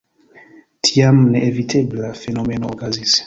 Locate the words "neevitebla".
1.35-2.11